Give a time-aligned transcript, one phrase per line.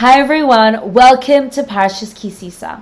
[0.00, 2.80] Hi everyone, welcome to Parshas Kisisa.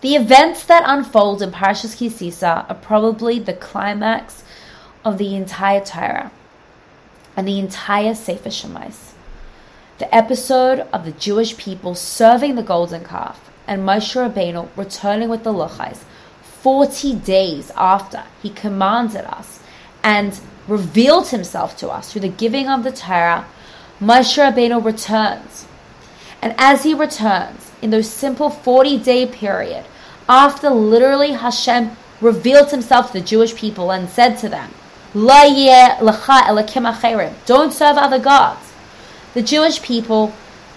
[0.00, 4.42] The events that unfold in Parshas Kisisa are probably the climax
[5.04, 6.32] of the entire Torah
[7.36, 9.12] and the entire Sefer Shemais.
[9.98, 15.44] The episode of the Jewish people serving the golden calf and Moshe Rabbeinu returning with
[15.44, 16.04] the luchais
[16.62, 19.60] 40 days after he commanded us
[20.02, 23.44] and revealed himself to us through the giving of the Torah,
[24.00, 25.66] Moshe Rabbeinu returns.
[26.46, 29.84] And as he returns, in those simple 40 day period,
[30.28, 34.70] after literally Hashem revealed himself to the Jewish people and said to them,
[35.12, 35.56] Don't
[37.72, 38.72] serve other gods.
[39.34, 40.28] The Jewish people,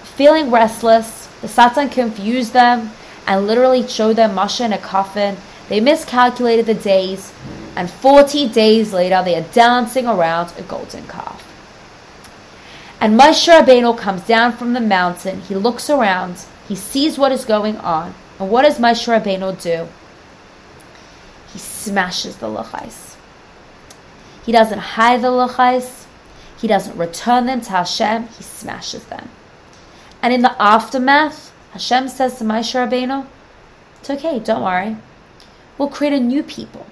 [0.02, 2.90] feeling restless, the Satan confused them
[3.28, 5.38] and literally showed them Moshe in a coffin.
[5.68, 7.32] They miscalculated the days,
[7.76, 11.49] and 40 days later, they are dancing around a golden calf.
[13.02, 15.42] And Moshe Rabbeinu comes down from the mountain.
[15.42, 16.44] He looks around.
[16.68, 18.14] He sees what is going on.
[18.40, 19.88] And what does Moshe Rabbeinu do?
[21.54, 23.16] He smashes the luchais.
[24.46, 26.06] He doesn't hide the luchais.
[26.60, 28.28] He doesn't return them to Hashem.
[28.28, 29.30] He smashes them.
[30.22, 33.26] And in the aftermath, Hashem says to Moshe Rabbeinu,
[34.00, 34.40] "It's okay.
[34.40, 34.98] Don't worry.
[35.78, 36.86] We'll create a new people."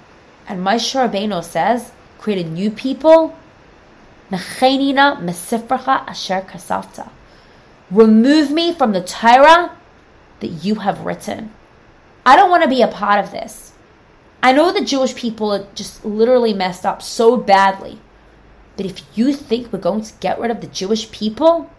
[0.48, 3.34] And Moshe Rabbeinu says, "Create a new people."
[6.08, 7.10] Asher kasafta.
[7.90, 9.76] Remove me from the Torah
[10.40, 11.52] that you have written.
[12.26, 13.72] I don't want to be a part of this.
[14.42, 17.98] I know the Jewish people are just literally messed up so badly.
[18.76, 21.70] But if you think we're going to get rid of the Jewish people,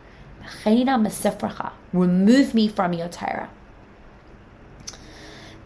[1.93, 3.49] remove me from your Torah.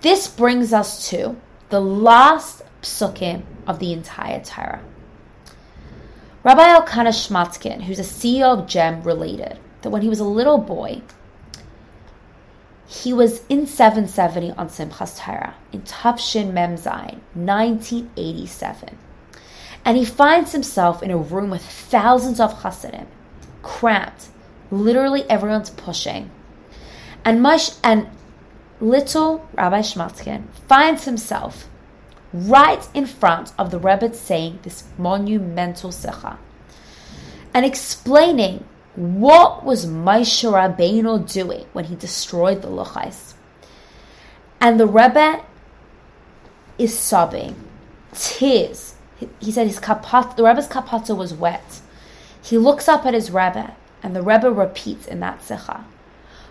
[0.02, 1.38] This brings us to
[1.70, 4.84] the last psukim of the entire Torah.
[6.44, 10.58] Rabbi Elkanah Shmotkin, who's a CEO of JEM, related that when he was a little
[10.58, 11.02] boy,
[12.86, 18.98] he was in 770 on Simchas Torah in Tafshin Memzain, 1987.
[19.86, 23.08] And he finds himself in a room with thousands of Hasidim,
[23.62, 24.28] cramped.
[24.70, 26.30] Literally everyone's pushing.
[27.24, 28.08] And Mush and
[28.82, 31.70] little Rabbi Shmotkin finds himself
[32.34, 36.40] right in front of the Rebbe saying this monumental sikha
[37.54, 43.34] and explaining what was Moshe Rabbeinu doing when he destroyed the Luchais.
[44.60, 45.44] And the Rebbe
[46.78, 47.56] is sobbing,
[48.14, 48.96] tears.
[49.40, 51.82] He said his kapat, the Rebbe's kapata was wet.
[52.42, 55.86] He looks up at his Rebbe, and the Rebbe repeats in that sikha,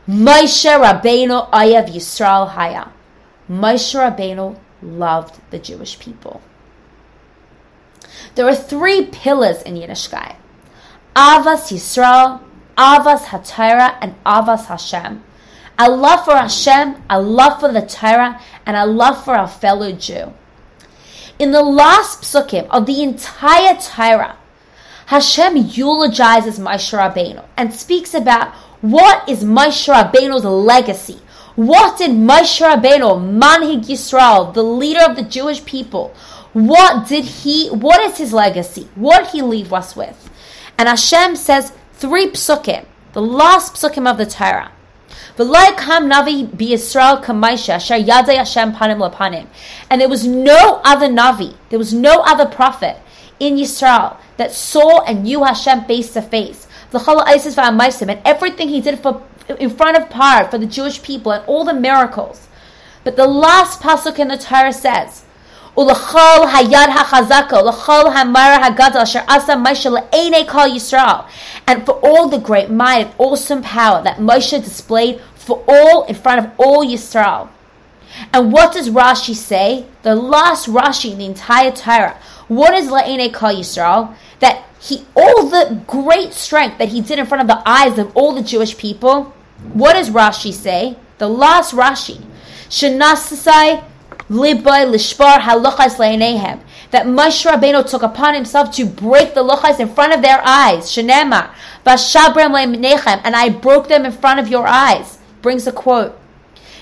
[0.09, 2.89] Moshe Rabbeinu Ayav Yisrael Haya.
[3.49, 6.43] Moshe Rabbeinu loved the Jewish people.
[8.35, 10.37] There are three pillars in Yiddishkeit.
[11.15, 12.41] Avas Yisrael,
[12.77, 15.23] Avas HaTorah, and Avas Hashem.
[15.79, 19.93] A love for Hashem, a love for the Torah, and a love for our fellow
[19.93, 20.33] Jew.
[21.39, 24.37] In the last psukim of the entire Torah,
[25.07, 31.21] Hashem eulogizes Moshe Rabbeinu and speaks about what is Moshe Rabbeinu's legacy,
[31.57, 36.15] what did Moshe Rabbeinu, Manhig Yisrael, the leader of the Jewish people,
[36.53, 38.89] what did he, what is his legacy?
[38.95, 40.31] What did he leave us with?
[40.79, 44.73] And Hashem says three psukim, the last psukim of the Torah.
[45.39, 45.51] And
[50.01, 52.97] there was no other Navi, there was no other prophet
[53.41, 56.67] in Yisrael that saw and knew Hashem face to face.
[56.95, 61.65] And everything he did for in front of Par for the Jewish people and all
[61.65, 62.49] the miracles.
[63.05, 65.25] But the last pasuk in the Torah says,
[65.77, 71.27] Ulachol hayad hachazaka, ulachol hamar hagadol, asher asa Moshe le'enei kol Yisrael.
[71.67, 76.15] And for all the great might and awesome power that Moshe displayed for all, in
[76.15, 77.49] front of all Yisrael.
[78.35, 79.87] And what does Rashi say?
[80.03, 82.19] The last Rashi in the entire Torah.
[82.49, 84.15] What is le'enei kol Yisrael?
[84.41, 88.15] That he all the great strength that he did in front of the eyes of
[88.17, 89.33] all the Jewish people.
[89.73, 90.97] What does Rashi say?
[91.19, 92.21] The last Rashi,
[92.69, 93.85] Shenasasai
[94.29, 96.61] liboy lishbar halachas le'enehem.
[96.91, 100.91] That Moshe Rabbeinu took upon himself to break the luchas in front of their eyes.
[100.91, 101.51] Shenema
[101.87, 105.19] vashabrem le'menechem, and I broke them in front of your eyes.
[105.43, 106.19] Brings a quote.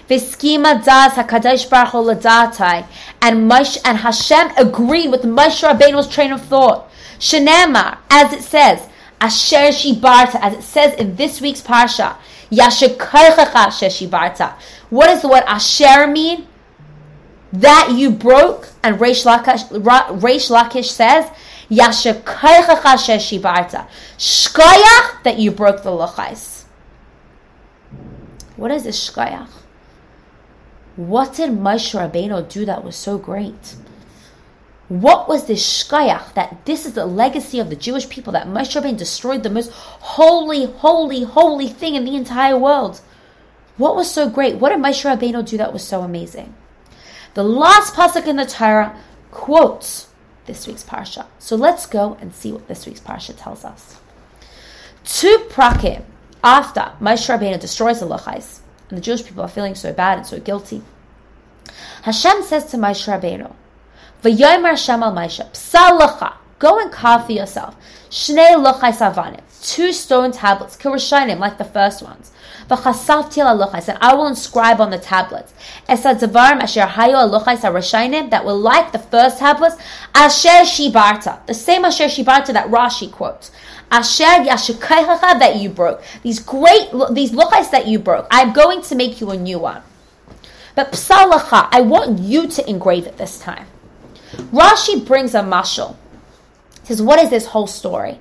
[0.08, 2.80] V'skima das hakadosh baruch
[3.22, 6.90] and Moshe and Hashem agreed with Moshe Rabbeinu's train of thought.
[7.20, 8.88] Shenema, as it says,
[9.20, 12.16] Asher Shibarta, as it says in this week's Parsha,
[12.50, 14.54] Yashikarchacha Shibarta.
[14.88, 16.48] What does the word Asher mean?
[17.52, 21.30] That you broke, and Reish Lakish, says,
[21.70, 23.86] Yashikarchacha Shibarta.
[24.16, 26.64] Shkoyach, that you broke the lochais.
[28.56, 29.48] What is this shkayach?
[30.96, 33.76] What did Moshe Rabbeinu do that was so great?
[34.90, 38.74] What was this shkayach that this is the legacy of the Jewish people that Moshe
[38.74, 43.00] Rabbeinu destroyed the most holy, holy, holy thing in the entire world?
[43.76, 44.56] What was so great?
[44.56, 46.54] What did Moshe Rabbeinu do that was so amazing?
[47.34, 49.00] The last pasuk in the Torah
[49.30, 50.08] quotes
[50.46, 51.26] this week's parsha.
[51.38, 54.00] So let's go and see what this week's parsha tells us.
[55.04, 56.02] Two prakim
[56.42, 58.58] after Moshe Rabbeinu destroys the Luchais,
[58.88, 60.82] and the Jewish people are feeling so bad and so guilty.
[62.02, 63.54] Hashem says to Moshe Rabbeinu,
[64.22, 67.76] "V'yomer Hashem al Moshe, psalacha, go and carve for yourself
[68.10, 72.30] shnei luchais avanim, two stone tablets, kirushanim, like the first ones."
[72.70, 75.52] V'chasavti aluchais, and I will inscribe on the tablets.
[75.88, 79.76] Esadzavarim asher hayo aluchais arashainim, that will like the first tablets,
[80.14, 83.50] asher shibarta, the same asher shibarta that Rashi quotes.
[83.90, 86.00] Asher yashikaichacha that you broke.
[86.22, 88.28] These great, these luchais that you broke.
[88.30, 89.82] I'm going to make you a new one.
[90.76, 93.66] But psalacha, I want you to engrave it this time.
[94.52, 95.96] Rashi brings a mashal.
[96.84, 98.18] Says, what is this whole story?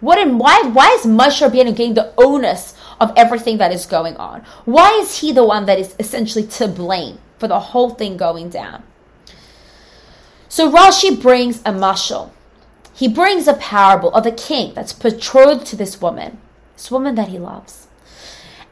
[0.00, 0.62] What and why?
[0.62, 4.44] Why is Moshe Rabbeinu getting the onus of everything that is going on?
[4.64, 8.50] Why is he the one that is essentially to blame for the whole thing going
[8.50, 8.82] down?
[10.48, 12.30] So Rashi brings a mashal.
[12.92, 16.38] He brings a parable of a king that's betrothed to this woman,
[16.74, 17.86] this woman that he loves.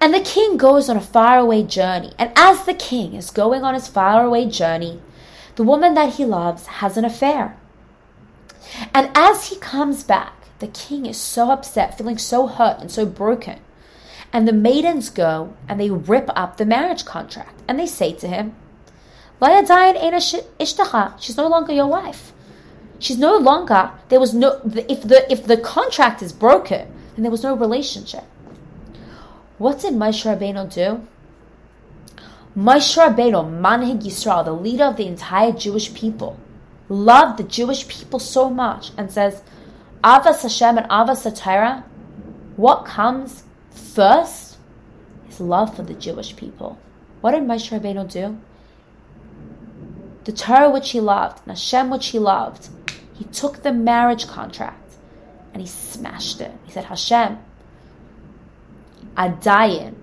[0.01, 2.13] And the king goes on a faraway journey.
[2.19, 5.01] And as the king is going on his faraway journey,
[5.57, 7.57] the woman that he loves has an affair.
[8.95, 13.07] And as he comes back, the king is so upset, feeling so hurt and so
[13.07, 13.61] broken.
[14.33, 18.29] And the maidens go and they rip up the marriage contract and they say to
[18.29, 18.55] him,
[21.19, 22.33] She's no longer your wife.
[22.99, 27.31] She's no longer there was no if the if the contract is broken, then there
[27.31, 28.25] was no relationship.
[29.57, 31.07] What did Moshe Rabbeinu do?
[32.61, 36.39] Moshe Rabbeinu, Manhig Yisrael, the leader of the entire Jewish people,
[36.91, 39.41] loved the Jewish people so much and says,
[40.05, 41.85] Avas Hashem and Avas Torah,
[42.57, 44.59] what comes first
[45.31, 46.79] is love for the Jewish people.
[47.23, 48.39] What did Moshe Rabbeinu do?
[50.25, 52.69] The Torah which he loved, and Hashem which he loved,
[53.15, 54.97] he took the marriage contract
[55.55, 56.53] and he smashed it.
[56.67, 57.39] He said, Hashem,
[59.17, 59.95] Adayin,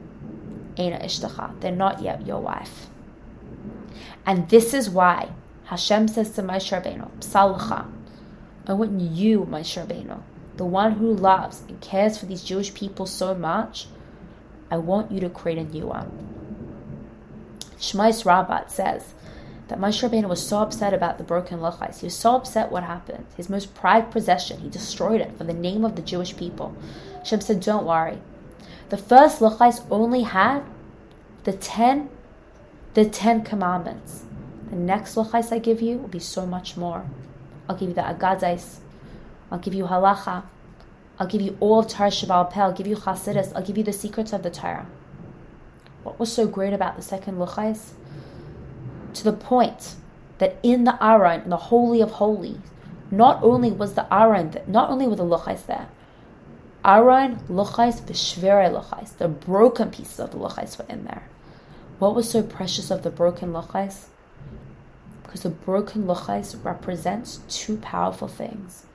[0.77, 2.88] Ishtacha, they're not yet your wife.
[4.25, 5.29] And this is why
[5.65, 7.89] Hashem says to Moshe Rabbeinu, Psalacha,
[8.68, 10.21] I want you, Moshe Rabbeinu,
[10.57, 13.88] the one who loves and cares for these Jewish people so much,
[14.69, 16.12] I want you to create a new one.
[17.79, 19.13] Shmais Rabbah says
[19.68, 22.00] that Moshe Rabbeinu was so upset about the broken luchais.
[22.00, 23.25] He was so upset what happened.
[23.35, 26.75] His most prized possession, he destroyed it for the name of the Jewish people.
[27.19, 28.19] Hashem said, don't worry.
[28.89, 30.63] The first luchais only had
[31.44, 32.09] the ten,
[32.94, 34.24] the ten commandments.
[34.69, 37.06] The next luchais I give you will be so much more.
[37.68, 38.77] I'll give you the agadais.
[39.51, 40.44] I'll give you halacha.
[41.19, 42.56] I'll give you all of Torah Shabbat.
[42.57, 43.51] I'll give you Chasidus.
[43.56, 44.86] I'll give you the secrets of the Torah.
[46.03, 47.92] What was so great about the second Luchais?
[49.15, 49.95] To the point
[50.38, 52.60] that in the Aron, in the Holy of Holies,
[53.10, 55.88] not only was the Aron, not only were the Luchais there,
[56.88, 61.28] Aron, Luchais, Bishvere Luchais, the broken pieces of the Luchais were in there.
[62.00, 64.06] What was so precious of the broken Luchais?
[65.24, 68.86] Because the broken Luchais represents two powerful things.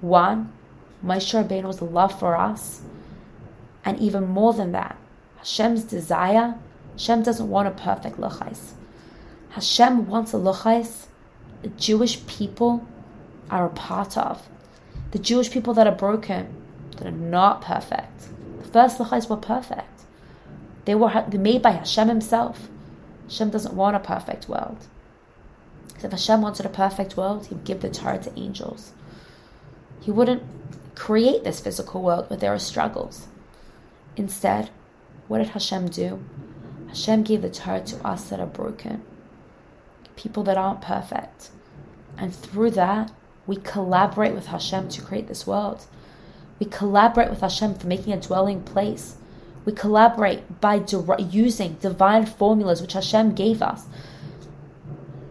[0.00, 0.52] One,
[1.04, 2.82] Moshe Rabbeinu's love for us,
[3.84, 4.96] and even more than that,
[5.36, 6.56] Hashem's desire.
[6.92, 8.72] Hashem doesn't want a perfect luchais.
[9.50, 11.06] Hashem wants a luchais
[11.62, 12.86] the Jewish people
[13.50, 14.48] are a part of.
[15.12, 16.65] The Jewish people that are broken,
[16.96, 18.28] that are not perfect.
[18.58, 20.02] The first luchais were perfect.
[20.84, 22.68] They were made by Hashem Himself.
[23.24, 24.86] Hashem doesn't want a perfect world.
[25.88, 28.92] Because If Hashem wanted a perfect world, He would give the Torah to angels.
[30.00, 30.42] He wouldn't
[30.94, 33.26] create this physical world where there are struggles.
[34.16, 34.70] Instead,
[35.28, 36.24] what did Hashem do?
[36.88, 39.02] Hashem gave the Torah to us that are broken,
[40.14, 41.50] people that aren't perfect.
[42.16, 43.12] And through that,
[43.46, 45.86] we collaborate with Hashem to create this world.
[46.58, 49.16] We collaborate with Hashem for making a dwelling place.
[49.64, 53.86] We collaborate by di- using divine formulas which Hashem gave us.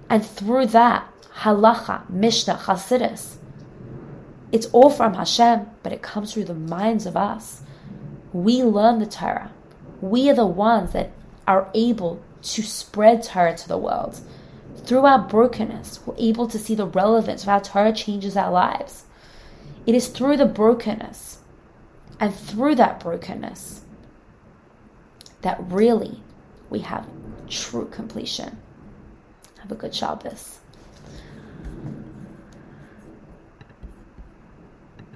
[0.10, 1.08] And through that,
[1.40, 3.38] halacha, mishnah, chasidus,
[4.52, 7.64] it's all from Hashem, but it comes through the minds of us.
[8.32, 9.52] We learn the Torah.
[10.02, 11.12] We are the ones that
[11.48, 14.20] are able to spread Torah to the world.
[14.86, 19.06] Through our brokenness, we're able to see the relevance of how Torah changes our lives.
[19.86, 21.40] It is through the brokenness
[22.20, 23.82] and through that brokenness
[25.42, 26.24] that really
[26.70, 27.08] we have
[27.48, 28.58] true completion.
[29.60, 30.60] Have a good Shabbos.